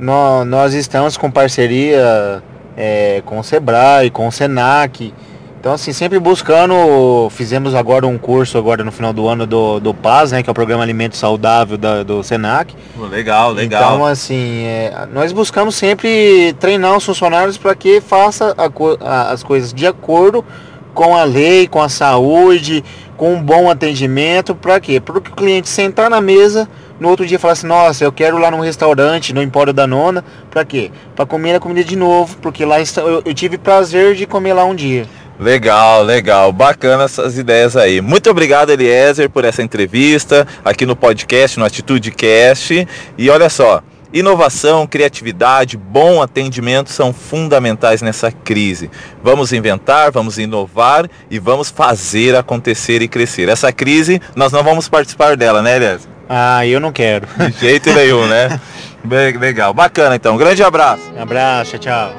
Nós, 0.00 0.46
nós 0.46 0.74
estamos 0.74 1.16
com 1.16 1.30
parceria 1.30 2.42
é, 2.76 3.22
com 3.26 3.38
o 3.38 3.44
Sebrae, 3.44 4.10
com 4.10 4.26
o 4.26 4.32
Senac. 4.32 5.12
Então, 5.60 5.74
assim, 5.74 5.92
sempre 5.92 6.18
buscando, 6.18 7.28
fizemos 7.28 7.74
agora 7.74 8.06
um 8.06 8.16
curso 8.16 8.56
agora 8.56 8.82
no 8.82 8.90
final 8.90 9.12
do 9.12 9.28
ano 9.28 9.46
do, 9.46 9.78
do 9.78 9.92
PAS, 9.92 10.32
né, 10.32 10.42
que 10.42 10.48
é 10.48 10.52
o 10.52 10.54
Programa 10.54 10.82
Alimento 10.82 11.18
Saudável 11.18 11.76
da, 11.76 12.02
do 12.02 12.22
Senac. 12.22 12.74
Legal, 13.10 13.52
legal. 13.52 13.82
Então, 13.82 14.06
assim, 14.06 14.64
é, 14.64 15.06
nós 15.12 15.32
buscamos 15.32 15.74
sempre 15.74 16.56
treinar 16.58 16.96
os 16.96 17.04
funcionários 17.04 17.58
para 17.58 17.74
que 17.74 18.00
faça 18.00 18.54
a, 18.56 18.70
a, 19.06 19.30
as 19.32 19.42
coisas 19.42 19.70
de 19.74 19.86
acordo 19.86 20.42
com 20.94 21.14
a 21.14 21.24
lei, 21.24 21.68
com 21.68 21.82
a 21.82 21.90
saúde, 21.90 22.82
com 23.18 23.34
um 23.34 23.42
bom 23.42 23.68
atendimento, 23.68 24.54
para 24.54 24.80
quê? 24.80 24.98
Para 24.98 25.18
o 25.18 25.20
cliente 25.20 25.68
sentar 25.68 26.08
na 26.08 26.22
mesa, 26.22 26.66
no 27.00 27.08
outro 27.08 27.26
dia 27.26 27.38
falar 27.38 27.54
assim, 27.54 27.66
nossa, 27.66 28.04
eu 28.04 28.12
quero 28.12 28.36
lá 28.36 28.50
num 28.50 28.60
restaurante, 28.60 29.32
no 29.32 29.42
Empório 29.42 29.72
da 29.72 29.86
Nona, 29.86 30.22
para 30.50 30.64
quê? 30.64 30.90
Para 31.16 31.24
comer 31.24 31.54
a 31.54 31.60
comida 31.60 31.82
de 31.82 31.96
novo, 31.96 32.36
porque 32.42 32.64
lá 32.64 32.76
eu, 32.78 33.22
eu 33.24 33.34
tive 33.34 33.56
prazer 33.56 34.14
de 34.14 34.26
comer 34.26 34.52
lá 34.52 34.64
um 34.64 34.74
dia. 34.74 35.06
Legal, 35.40 36.02
legal. 36.02 36.52
Bacana 36.52 37.04
essas 37.04 37.38
ideias 37.38 37.74
aí. 37.74 38.02
Muito 38.02 38.28
obrigado, 38.28 38.68
Eliezer, 38.68 39.30
por 39.30 39.42
essa 39.42 39.62
entrevista 39.62 40.46
aqui 40.62 40.84
no 40.84 40.94
podcast, 40.94 41.58
no 41.58 41.64
Atitude 41.64 42.10
Cast. 42.10 42.86
E 43.16 43.30
olha 43.30 43.48
só, 43.48 43.82
inovação, 44.12 44.86
criatividade, 44.86 45.78
bom 45.78 46.20
atendimento 46.20 46.90
são 46.90 47.14
fundamentais 47.14 48.02
nessa 48.02 48.30
crise. 48.30 48.90
Vamos 49.24 49.50
inventar, 49.54 50.10
vamos 50.10 50.36
inovar 50.36 51.08
e 51.30 51.38
vamos 51.38 51.70
fazer 51.70 52.36
acontecer 52.36 53.00
e 53.00 53.08
crescer. 53.08 53.48
Essa 53.48 53.72
crise, 53.72 54.20
nós 54.36 54.52
não 54.52 54.62
vamos 54.62 54.90
participar 54.90 55.38
dela, 55.38 55.62
né, 55.62 55.76
Eliezer? 55.76 56.19
Ah, 56.32 56.64
eu 56.64 56.78
não 56.78 56.92
quero. 56.92 57.26
De 57.26 57.58
jeito 57.58 57.92
nenhum, 57.92 58.24
né? 58.24 58.60
Legal. 59.40 59.74
Bacana, 59.74 60.14
então. 60.14 60.36
Um 60.36 60.38
grande 60.38 60.62
abraço. 60.62 61.02
Um 61.16 61.20
abraço, 61.20 61.76
tchau. 61.76 62.12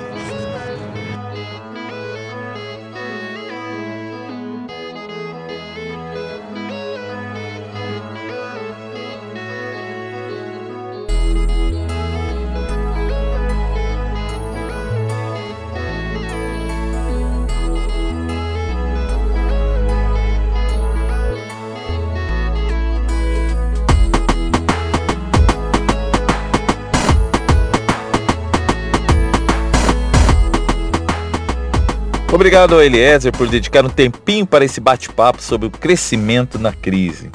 Obrigado 32.41 32.81
Eliezer 32.81 33.31
por 33.31 33.47
dedicar 33.47 33.85
um 33.85 33.89
tempinho 33.89 34.47
para 34.47 34.65
esse 34.65 34.81
bate-papo 34.81 35.43
sobre 35.43 35.67
o 35.67 35.69
crescimento 35.69 36.57
na 36.57 36.73
crise. 36.73 37.29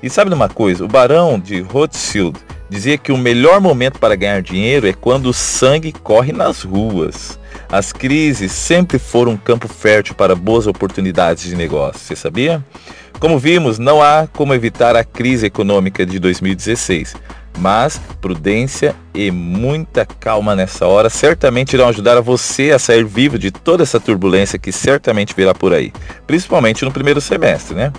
E 0.00 0.08
sabe 0.08 0.30
de 0.30 0.36
uma 0.36 0.48
coisa? 0.48 0.84
O 0.84 0.88
barão 0.88 1.36
de 1.36 1.60
Rothschild 1.60 2.38
dizia 2.70 2.96
que 2.96 3.10
o 3.10 3.18
melhor 3.18 3.60
momento 3.60 3.98
para 3.98 4.14
ganhar 4.14 4.40
dinheiro 4.40 4.86
é 4.86 4.92
quando 4.92 5.26
o 5.26 5.32
sangue 5.32 5.90
corre 5.90 6.30
nas 6.32 6.62
ruas. 6.62 7.40
As 7.68 7.92
crises 7.92 8.52
sempre 8.52 9.00
foram 9.00 9.32
um 9.32 9.36
campo 9.36 9.66
fértil 9.66 10.14
para 10.14 10.36
boas 10.36 10.68
oportunidades 10.68 11.42
de 11.42 11.56
negócio, 11.56 11.98
você 11.98 12.14
sabia? 12.14 12.64
Como 13.18 13.40
vimos, 13.40 13.80
não 13.80 14.00
há 14.00 14.28
como 14.32 14.54
evitar 14.54 14.94
a 14.94 15.02
crise 15.02 15.46
econômica 15.46 16.06
de 16.06 16.20
2016, 16.20 17.16
mas 17.58 18.00
prudência 18.20 18.94
e 19.14 19.30
muita 19.30 20.06
calma 20.06 20.56
nessa 20.56 20.86
hora 20.86 21.10
certamente 21.10 21.74
irão 21.74 21.88
ajudar 21.88 22.16
a 22.16 22.20
você 22.20 22.70
a 22.70 22.78
sair 22.78 23.04
vivo 23.04 23.38
de 23.38 23.50
toda 23.50 23.82
essa 23.82 24.00
turbulência 24.00 24.58
que 24.58 24.72
certamente 24.72 25.34
virá 25.34 25.54
por 25.54 25.72
aí, 25.72 25.92
principalmente 26.26 26.84
no 26.84 26.92
primeiro 26.92 27.20
semestre, 27.20 27.74
né? 27.74 27.92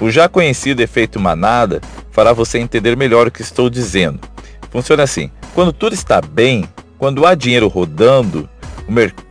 O 0.00 0.10
já 0.10 0.28
conhecido 0.28 0.82
efeito 0.82 1.20
manada 1.20 1.80
fará 2.10 2.32
você 2.32 2.58
entender 2.58 2.96
melhor 2.96 3.26
o 3.26 3.30
que 3.30 3.42
estou 3.42 3.70
dizendo. 3.70 4.20
Funciona 4.70 5.02
assim: 5.02 5.30
quando 5.54 5.72
tudo 5.72 5.94
está 5.94 6.20
bem, 6.20 6.64
quando 6.98 7.26
há 7.26 7.34
dinheiro 7.34 7.68
rodando 7.68 8.48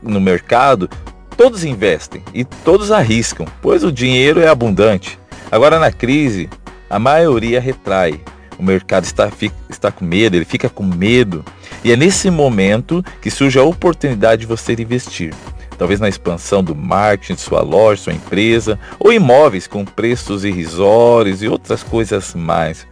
no 0.01 0.19
mercado, 0.21 0.89
todos 1.35 1.63
investem 1.63 2.23
e 2.33 2.43
todos 2.43 2.91
arriscam, 2.91 3.45
pois 3.61 3.83
o 3.83 3.91
dinheiro 3.91 4.41
é 4.41 4.47
abundante. 4.47 5.19
Agora 5.51 5.79
na 5.79 5.91
crise, 5.91 6.49
a 6.89 6.99
maioria 6.99 7.59
retrai 7.59 8.21
o 8.59 8.63
mercado 8.63 9.05
está, 9.05 9.31
fica, 9.31 9.55
está 9.69 9.89
com 9.89 10.03
medo, 10.03 10.35
ele 10.35 10.43
fica 10.43 10.69
com 10.69 10.83
medo. 10.83 11.45
E 11.81 11.93
é 11.93 11.95
nesse 11.95 12.29
momento 12.29 13.03
que 13.21 13.31
surge 13.31 13.57
a 13.57 13.63
oportunidade 13.63 14.41
de 14.41 14.47
você 14.47 14.73
investir. 14.73 15.33
Talvez 15.77 16.01
na 16.01 16.09
expansão 16.09 16.61
do 16.61 16.75
marketing 16.75 17.35
de 17.35 17.41
sua 17.41 17.61
loja, 17.61 18.03
sua 18.03 18.13
empresa, 18.13 18.77
ou 18.99 19.13
imóveis 19.13 19.65
com 19.65 19.85
preços 19.85 20.43
irrisórios 20.43 21.41
e 21.41 21.47
outras 21.47 21.81
coisas 21.83 22.35
mais. 22.35 22.85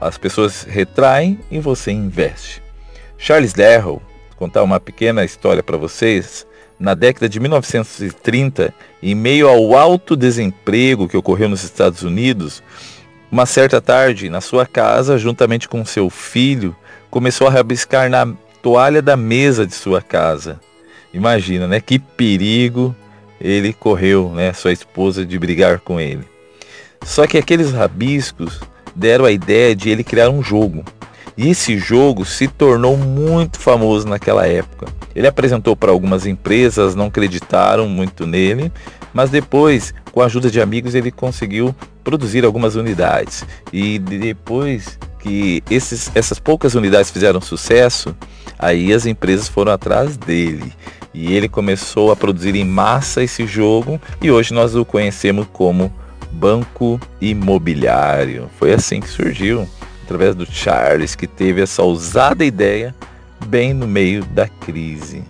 As 0.00 0.16
pessoas 0.16 0.62
retraem 0.62 1.40
e 1.50 1.58
você 1.58 1.90
investe. 1.90 2.62
Charles 3.18 3.52
Darrow, 3.52 4.00
contar 4.36 4.62
uma 4.62 4.78
pequena 4.78 5.24
história 5.24 5.62
para 5.62 5.76
vocês, 5.76 6.46
na 6.78 6.94
década 6.94 7.28
de 7.28 7.40
1930, 7.40 8.72
em 9.02 9.14
meio 9.16 9.48
ao 9.48 9.74
alto 9.76 10.14
desemprego 10.14 11.08
que 11.08 11.16
ocorreu 11.16 11.48
nos 11.48 11.64
Estados 11.64 12.04
Unidos, 12.04 12.62
uma 13.34 13.46
certa 13.46 13.80
tarde, 13.80 14.30
na 14.30 14.40
sua 14.40 14.64
casa, 14.64 15.18
juntamente 15.18 15.68
com 15.68 15.84
seu 15.84 16.08
filho, 16.08 16.72
começou 17.10 17.48
a 17.48 17.50
rabiscar 17.50 18.08
na 18.08 18.32
toalha 18.62 19.02
da 19.02 19.16
mesa 19.16 19.66
de 19.66 19.74
sua 19.74 20.00
casa. 20.00 20.60
Imagina, 21.12 21.66
né? 21.66 21.80
Que 21.80 21.98
perigo 21.98 22.94
ele 23.40 23.72
correu, 23.72 24.30
né? 24.32 24.52
Sua 24.52 24.70
esposa 24.70 25.26
de 25.26 25.36
brigar 25.36 25.80
com 25.80 25.98
ele. 25.98 26.22
Só 27.04 27.26
que 27.26 27.36
aqueles 27.36 27.72
rabiscos 27.72 28.60
deram 28.94 29.24
a 29.24 29.32
ideia 29.32 29.74
de 29.74 29.90
ele 29.90 30.04
criar 30.04 30.30
um 30.30 30.40
jogo. 30.40 30.84
E 31.36 31.48
esse 31.48 31.76
jogo 31.76 32.24
se 32.24 32.46
tornou 32.46 32.96
muito 32.96 33.58
famoso 33.58 34.06
naquela 34.06 34.46
época. 34.46 34.86
Ele 35.14 35.26
apresentou 35.26 35.74
para 35.74 35.90
algumas 35.90 36.26
empresas, 36.26 36.94
não 36.94 37.06
acreditaram 37.06 37.88
muito 37.88 38.26
nele, 38.26 38.72
mas 39.12 39.30
depois, 39.30 39.92
com 40.12 40.20
a 40.20 40.26
ajuda 40.26 40.50
de 40.50 40.60
amigos, 40.60 40.94
ele 40.94 41.10
conseguiu 41.10 41.74
produzir 42.02 42.44
algumas 42.44 42.76
unidades. 42.76 43.44
E 43.72 43.98
depois 43.98 44.98
que 45.18 45.62
esses, 45.70 46.10
essas 46.14 46.38
poucas 46.38 46.74
unidades 46.74 47.10
fizeram 47.10 47.40
sucesso, 47.40 48.14
aí 48.58 48.92
as 48.92 49.06
empresas 49.06 49.48
foram 49.48 49.72
atrás 49.72 50.16
dele. 50.16 50.72
E 51.14 51.32
ele 51.32 51.48
começou 51.48 52.12
a 52.12 52.16
produzir 52.16 52.54
em 52.54 52.64
massa 52.64 53.22
esse 53.22 53.46
jogo 53.46 54.00
e 54.20 54.30
hoje 54.30 54.52
nós 54.52 54.74
o 54.74 54.84
conhecemos 54.84 55.46
como 55.52 55.92
Banco 56.30 57.00
Imobiliário. 57.20 58.50
Foi 58.58 58.72
assim 58.72 59.00
que 59.00 59.08
surgiu, 59.08 59.68
através 60.04 60.34
do 60.34 60.46
Charles, 60.46 61.14
que 61.14 61.26
teve 61.26 61.62
essa 61.62 61.82
ousada 61.82 62.44
ideia 62.44 62.94
bem 63.46 63.74
no 63.74 63.86
meio 63.86 64.24
da 64.24 64.46
crise. 64.46 65.24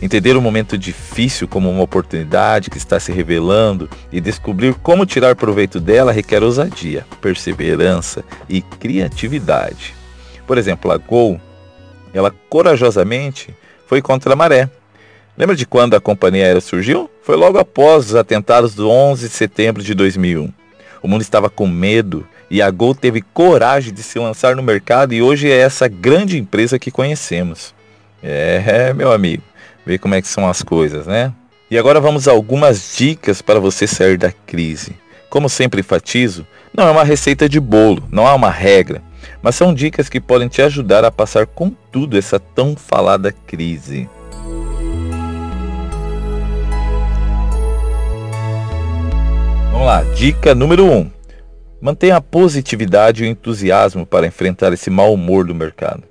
Entender 0.00 0.36
o 0.36 0.40
momento 0.40 0.78
difícil 0.78 1.48
como 1.48 1.70
uma 1.70 1.82
oportunidade 1.82 2.70
que 2.70 2.78
está 2.78 2.98
se 3.00 3.12
revelando 3.12 3.88
e 4.12 4.20
descobrir 4.20 4.74
como 4.74 5.06
tirar 5.06 5.34
proveito 5.34 5.80
dela 5.80 6.12
requer 6.12 6.42
ousadia, 6.42 7.06
perseverança 7.20 8.24
e 8.48 8.60
criatividade. 8.60 9.94
Por 10.46 10.58
exemplo, 10.58 10.90
a 10.90 10.96
Gol, 10.96 11.40
ela 12.12 12.32
corajosamente 12.48 13.54
foi 13.86 14.02
contra 14.02 14.32
a 14.32 14.36
maré. 14.36 14.68
Lembra 15.36 15.56
de 15.56 15.66
quando 15.66 15.94
a 15.94 16.00
companhia 16.00 16.44
aérea 16.44 16.60
surgiu? 16.60 17.10
Foi 17.22 17.34
logo 17.34 17.58
após 17.58 18.06
os 18.06 18.14
atentados 18.14 18.74
do 18.74 18.88
11 18.88 19.28
de 19.28 19.34
setembro 19.34 19.82
de 19.82 19.94
2001. 19.94 20.52
O 21.02 21.08
mundo 21.08 21.22
estava 21.22 21.50
com 21.50 21.66
medo 21.66 22.26
e 22.54 22.62
a 22.62 22.70
Gol 22.70 22.94
teve 22.94 23.20
coragem 23.20 23.92
de 23.92 24.00
se 24.00 24.16
lançar 24.16 24.54
no 24.54 24.62
mercado 24.62 25.12
e 25.12 25.20
hoje 25.20 25.50
é 25.50 25.58
essa 25.58 25.88
grande 25.88 26.38
empresa 26.38 26.78
que 26.78 26.88
conhecemos. 26.88 27.74
É, 28.22 28.92
meu 28.94 29.10
amigo, 29.10 29.42
ver 29.84 29.98
como 29.98 30.14
é 30.14 30.22
que 30.22 30.28
são 30.28 30.48
as 30.48 30.62
coisas, 30.62 31.04
né? 31.04 31.32
E 31.68 31.76
agora 31.76 31.98
vamos 32.00 32.28
a 32.28 32.30
algumas 32.30 32.94
dicas 32.96 33.42
para 33.42 33.58
você 33.58 33.88
sair 33.88 34.16
da 34.16 34.30
crise. 34.30 34.94
Como 35.28 35.48
sempre 35.48 35.80
enfatizo, 35.80 36.46
não 36.72 36.86
é 36.86 36.92
uma 36.92 37.02
receita 37.02 37.48
de 37.48 37.58
bolo, 37.58 38.04
não 38.08 38.24
há 38.24 38.32
uma 38.36 38.50
regra, 38.50 39.02
mas 39.42 39.56
são 39.56 39.74
dicas 39.74 40.08
que 40.08 40.20
podem 40.20 40.46
te 40.46 40.62
ajudar 40.62 41.04
a 41.04 41.10
passar 41.10 41.48
com 41.48 41.70
tudo 41.90 42.16
essa 42.16 42.38
tão 42.38 42.76
falada 42.76 43.32
crise. 43.32 44.08
Vamos 49.72 49.86
lá, 49.88 50.04
dica 50.14 50.54
número 50.54 50.84
1. 50.84 50.96
Um. 50.96 51.13
Mantenha 51.84 52.16
a 52.16 52.20
positividade 52.22 53.22
e 53.22 53.26
o 53.26 53.30
entusiasmo 53.30 54.06
para 54.06 54.26
enfrentar 54.26 54.72
esse 54.72 54.88
mau 54.88 55.12
humor 55.12 55.44
do 55.44 55.54
mercado. 55.54 56.02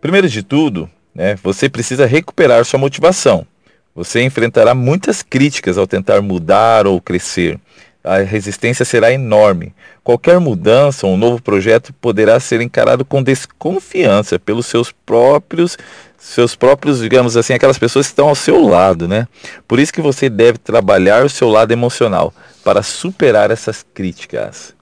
Primeiro 0.00 0.28
de 0.28 0.42
tudo, 0.42 0.90
né, 1.14 1.36
você 1.44 1.68
precisa 1.68 2.04
recuperar 2.06 2.64
sua 2.64 2.80
motivação. 2.80 3.46
Você 3.94 4.20
enfrentará 4.24 4.74
muitas 4.74 5.22
críticas 5.22 5.78
ao 5.78 5.86
tentar 5.86 6.20
mudar 6.22 6.88
ou 6.88 7.00
crescer. 7.00 7.56
A 8.02 8.16
resistência 8.16 8.84
será 8.84 9.12
enorme. 9.12 9.72
Qualquer 10.02 10.40
mudança 10.40 11.06
ou 11.06 11.14
um 11.14 11.16
novo 11.16 11.40
projeto 11.40 11.92
poderá 11.92 12.40
ser 12.40 12.60
encarado 12.60 13.04
com 13.04 13.22
desconfiança 13.22 14.40
pelos 14.40 14.66
seus 14.66 14.90
próprios 14.90 15.78
seus 16.18 16.56
próprios, 16.56 16.98
digamos 16.98 17.36
assim, 17.36 17.52
aquelas 17.52 17.78
pessoas 17.78 18.06
que 18.06 18.12
estão 18.12 18.28
ao 18.28 18.34
seu 18.34 18.60
lado, 18.60 19.06
né? 19.06 19.28
Por 19.68 19.78
isso 19.78 19.92
que 19.92 20.00
você 20.00 20.28
deve 20.28 20.58
trabalhar 20.58 21.24
o 21.24 21.28
seu 21.28 21.48
lado 21.48 21.70
emocional 21.70 22.34
para 22.64 22.82
superar 22.82 23.52
essas 23.52 23.86
críticas. 23.94 24.75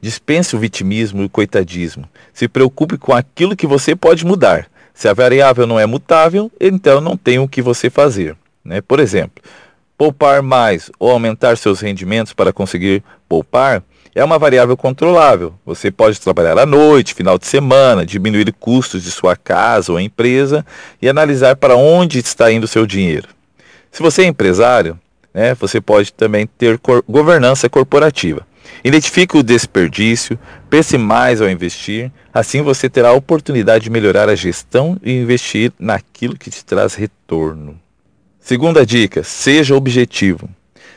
Dispense 0.00 0.54
o 0.54 0.58
vitimismo 0.58 1.22
e 1.22 1.24
o 1.24 1.28
coitadismo. 1.28 2.08
Se 2.32 2.46
preocupe 2.48 2.96
com 2.96 3.12
aquilo 3.12 3.56
que 3.56 3.66
você 3.66 3.96
pode 3.96 4.24
mudar. 4.24 4.66
Se 4.94 5.08
a 5.08 5.14
variável 5.14 5.66
não 5.66 5.78
é 5.78 5.86
mutável, 5.86 6.50
então 6.60 7.00
não 7.00 7.16
tem 7.16 7.38
o 7.38 7.48
que 7.48 7.62
você 7.62 7.88
fazer. 7.90 8.36
Né? 8.64 8.80
Por 8.80 9.00
exemplo, 9.00 9.42
poupar 9.96 10.42
mais 10.42 10.90
ou 10.98 11.10
aumentar 11.10 11.56
seus 11.56 11.80
rendimentos 11.80 12.32
para 12.32 12.52
conseguir 12.52 13.02
poupar 13.28 13.82
é 14.14 14.24
uma 14.24 14.38
variável 14.38 14.76
controlável. 14.76 15.54
Você 15.64 15.90
pode 15.90 16.20
trabalhar 16.20 16.58
à 16.58 16.66
noite, 16.66 17.14
final 17.14 17.38
de 17.38 17.46
semana, 17.46 18.04
diminuir 18.04 18.52
custos 18.52 19.02
de 19.02 19.10
sua 19.10 19.36
casa 19.36 19.92
ou 19.92 20.00
empresa 20.00 20.64
e 21.00 21.08
analisar 21.08 21.56
para 21.56 21.76
onde 21.76 22.18
está 22.18 22.50
indo 22.50 22.64
o 22.64 22.68
seu 22.68 22.86
dinheiro. 22.86 23.28
Se 23.90 24.02
você 24.02 24.22
é 24.22 24.26
empresário, 24.26 24.98
né, 25.32 25.54
você 25.54 25.80
pode 25.80 26.12
também 26.12 26.46
ter 26.46 26.80
governança 27.08 27.68
corporativa. 27.68 28.46
Identifique 28.84 29.36
o 29.36 29.42
desperdício, 29.42 30.38
pense 30.70 30.96
mais 30.96 31.40
ao 31.40 31.50
investir, 31.50 32.12
assim 32.32 32.62
você 32.62 32.88
terá 32.88 33.08
a 33.08 33.14
oportunidade 33.14 33.84
de 33.84 33.90
melhorar 33.90 34.28
a 34.28 34.34
gestão 34.34 34.98
e 35.02 35.12
investir 35.12 35.72
naquilo 35.78 36.38
que 36.38 36.50
te 36.50 36.64
traz 36.64 36.94
retorno. 36.94 37.78
Segunda 38.40 38.86
dica: 38.86 39.22
seja 39.24 39.74
objetivo. 39.74 40.48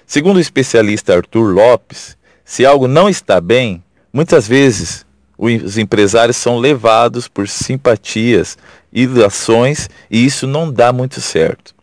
Segundo 0.06 0.38
o 0.38 0.42
especialista 0.42 1.16
Arthur 1.16 1.54
Lopes, 1.54 2.18
se 2.46 2.66
algo 2.66 2.88
não 2.88 3.10
está 3.10 3.42
bem, 3.42 3.84
muitas 4.12 4.48
vezes 4.48 5.06
os 5.38 5.78
empresários 5.78 6.38
são 6.38 6.60
levados 6.60 7.28
por 7.28 7.48
simpatias 7.48 8.58
e 8.94 9.08
ações 9.26 9.90
e 10.10 10.24
isso 10.24 10.46
não 10.46 10.72
dá 10.72 10.94
muito 10.94 11.20
certo. 11.20 11.74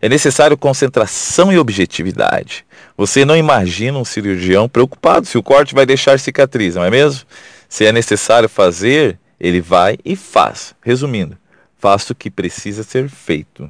É 0.00 0.08
necessário 0.08 0.56
concentração 0.56 1.52
e 1.52 1.58
objetividade. 1.58 2.64
Você 2.96 3.24
não 3.24 3.36
imagina 3.36 3.98
um 3.98 4.04
cirurgião 4.04 4.68
preocupado 4.68 5.26
se 5.26 5.36
o 5.36 5.42
corte 5.42 5.74
vai 5.74 5.84
deixar 5.84 6.18
cicatriz, 6.18 6.76
não 6.76 6.84
é 6.84 6.90
mesmo? 6.90 7.22
Se 7.68 7.84
é 7.84 7.92
necessário 7.92 8.48
fazer, 8.48 9.18
ele 9.40 9.60
vai 9.60 9.98
e 10.04 10.16
faz. 10.16 10.74
Resumindo, 10.80 11.36
faça 11.78 12.12
o 12.12 12.16
que 12.16 12.30
precisa 12.30 12.82
ser 12.82 13.08
feito. 13.08 13.68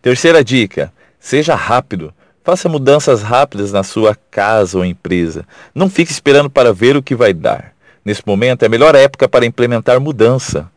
Terceira 0.00 0.42
dica: 0.44 0.92
seja 1.18 1.54
rápido. 1.54 2.14
Faça 2.44 2.68
mudanças 2.68 3.22
rápidas 3.22 3.72
na 3.72 3.82
sua 3.82 4.16
casa 4.30 4.78
ou 4.78 4.84
empresa. 4.84 5.44
Não 5.74 5.90
fique 5.90 6.12
esperando 6.12 6.48
para 6.48 6.72
ver 6.72 6.96
o 6.96 7.02
que 7.02 7.16
vai 7.16 7.34
dar. 7.34 7.72
Nesse 8.04 8.22
momento 8.24 8.62
é 8.62 8.66
a 8.66 8.68
melhor 8.68 8.94
época 8.94 9.28
para 9.28 9.44
implementar 9.44 10.00
mudança. 10.00 10.70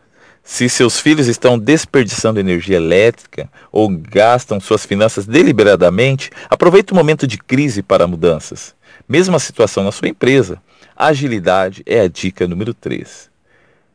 Se 0.52 0.68
seus 0.68 1.00
filhos 1.00 1.28
estão 1.28 1.60
desperdiçando 1.60 2.40
energia 2.40 2.76
elétrica 2.76 3.48
ou 3.72 3.88
gastam 3.88 4.60
suas 4.60 4.84
finanças 4.84 5.28
deliberadamente, 5.28 6.32
aproveite 6.50 6.92
o 6.92 6.96
momento 6.96 7.28
de 7.28 7.38
crise 7.38 7.84
para 7.84 8.08
mudanças. 8.08 8.74
Mesma 9.08 9.38
situação 9.38 9.84
na 9.84 9.92
sua 9.92 10.08
empresa. 10.08 10.60
Agilidade 10.98 11.84
é 11.86 12.02
a 12.02 12.08
dica 12.08 12.48
número 12.48 12.74
3. 12.74 13.30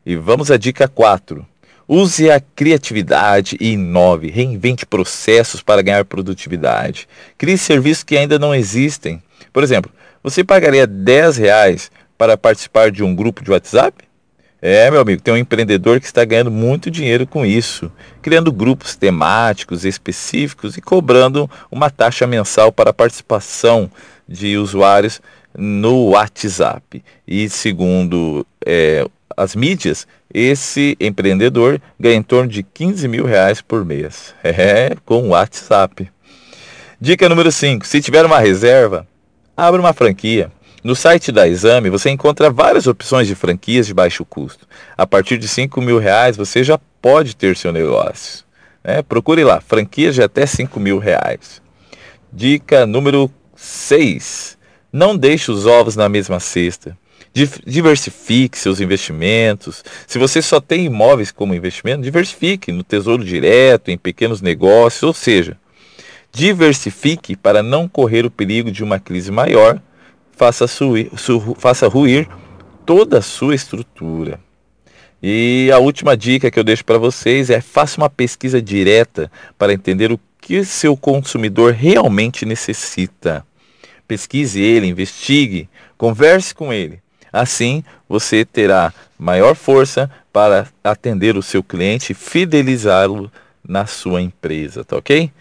E 0.05 0.15
vamos 0.15 0.49
à 0.49 0.55
dica 0.55 0.87
4. 0.87 1.45
Use 1.89 2.31
a 2.31 2.39
criatividade 2.39 3.57
e 3.59 3.73
inove, 3.73 4.31
reinvente 4.31 4.85
processos 4.85 5.61
para 5.61 5.81
ganhar 5.81 6.05
produtividade. 6.05 7.05
Crie 7.37 7.57
serviços 7.57 8.05
que 8.05 8.17
ainda 8.17 8.39
não 8.39 8.55
existem. 8.55 9.21
Por 9.51 9.61
exemplo, 9.61 9.91
você 10.23 10.41
pagaria 10.41 10.87
10 10.87 11.35
reais 11.35 11.91
para 12.17 12.37
participar 12.37 12.91
de 12.91 13.03
um 13.03 13.13
grupo 13.13 13.43
de 13.43 13.51
WhatsApp? 13.51 14.04
É, 14.67 14.89
meu 14.89 14.99
amigo, 14.99 15.21
tem 15.21 15.31
um 15.31 15.37
empreendedor 15.37 15.99
que 15.99 16.07
está 16.07 16.25
ganhando 16.25 16.49
muito 16.49 16.89
dinheiro 16.89 17.27
com 17.27 17.45
isso, 17.45 17.91
criando 18.19 18.51
grupos 18.51 18.95
temáticos 18.95 19.85
específicos 19.85 20.75
e 20.75 20.81
cobrando 20.81 21.47
uma 21.69 21.91
taxa 21.91 22.25
mensal 22.25 22.71
para 22.71 22.89
a 22.89 22.93
participação 22.93 23.91
de 24.27 24.57
usuários 24.57 25.21
no 25.55 26.09
WhatsApp. 26.09 27.03
E 27.27 27.47
segundo 27.47 28.43
é, 28.65 29.05
as 29.37 29.55
mídias, 29.55 30.07
esse 30.33 30.97
empreendedor 30.99 31.79
ganha 31.99 32.15
em 32.15 32.23
torno 32.23 32.49
de 32.49 32.63
15 32.63 33.07
mil 33.07 33.23
reais 33.23 33.61
por 33.61 33.85
mês. 33.85 34.33
É, 34.43 34.95
com 35.05 35.27
o 35.27 35.27
WhatsApp. 35.27 36.09
Dica 36.99 37.29
número 37.29 37.51
5. 37.51 37.85
Se 37.85 38.01
tiver 38.01 38.25
uma 38.25 38.39
reserva, 38.39 39.07
abra 39.55 39.79
uma 39.79 39.93
franquia. 39.93 40.51
No 40.85 40.95
site 40.95 41.31
da 41.31 41.47
Exame 41.47 41.89
você 41.89 42.11
encontra 42.11 42.51
várias 42.51 42.85
opções 42.85 43.27
de 43.27 43.33
franquias 43.33 43.87
de 43.87 43.93
baixo 43.95 44.23
custo. 44.23 44.67
A 44.95 45.07
partir 45.07 45.39
de 45.39 45.47
5 45.47 45.81
mil 45.81 45.97
reais 45.97 46.37
você 46.37 46.63
já 46.63 46.77
pode 47.01 47.35
ter 47.35 47.57
seu 47.57 47.73
negócio. 47.73 48.45
É, 48.83 49.01
procure 49.01 49.43
lá, 49.43 49.59
franquias 49.59 50.13
de 50.13 50.21
até 50.21 50.45
5 50.45 50.79
mil 50.79 50.99
reais. 50.99 51.59
Dica 52.31 52.85
número 52.85 53.31
6. 53.55 54.59
Não 54.93 55.17
deixe 55.17 55.49
os 55.49 55.65
ovos 55.65 55.95
na 55.95 56.07
mesma 56.07 56.39
cesta. 56.39 56.95
Diversifique 57.33 58.55
seus 58.55 58.79
investimentos. 58.79 59.83
Se 60.05 60.19
você 60.19 60.39
só 60.39 60.61
tem 60.61 60.85
imóveis 60.85 61.31
como 61.31 61.55
investimento, 61.55 62.03
diversifique 62.03 62.71
no 62.71 62.83
tesouro 62.83 63.25
direto, 63.25 63.89
em 63.89 63.97
pequenos 63.97 64.39
negócios, 64.39 65.01
ou 65.01 65.15
seja, 65.15 65.57
diversifique 66.31 67.35
para 67.35 67.63
não 67.63 67.87
correr 67.87 68.23
o 68.23 68.29
perigo 68.29 68.69
de 68.69 68.83
uma 68.83 68.99
crise 68.99 69.31
maior 69.31 69.81
faça, 70.35 70.67
suir, 70.67 71.09
su, 71.17 71.55
faça 71.57 71.87
ruir 71.87 72.27
toda 72.85 73.19
a 73.19 73.21
sua 73.21 73.55
estrutura. 73.55 74.39
E 75.21 75.71
a 75.73 75.79
última 75.79 76.15
dica 76.15 76.51
que 76.51 76.59
eu 76.59 76.63
deixo 76.63 76.85
para 76.85 76.97
vocês 76.97 77.49
é 77.49 77.59
faça 77.59 77.97
uma 77.99 78.09
pesquisa 78.09 78.61
direta 78.61 79.31
para 79.57 79.73
entender 79.73 80.11
o 80.11 80.19
que 80.39 80.63
seu 80.63 80.95
consumidor 80.95 81.73
realmente 81.73 82.45
necessita. 82.45 83.45
Pesquise 84.07 84.61
ele, 84.61 84.87
investigue, 84.87 85.67
converse 85.97 86.53
com 86.53 86.71
ele. 86.71 86.99
Assim, 87.33 87.83
você 88.07 88.45
terá 88.45 88.93
maior 89.17 89.55
força 89.55 90.09
para 90.31 90.67
atender 90.83 91.35
o 91.35 91.41
seu 91.41 91.63
cliente 91.63 92.11
e 92.11 92.15
fidelizá-lo 92.15 93.31
na 93.67 93.87
sua 93.87 94.21
empresa, 94.21 94.83
tá 94.83 94.97
ok? 94.97 95.31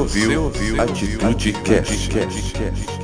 Ouviu, 0.06 0.82
Atitude 0.82 1.62
Cast. 1.64 2.95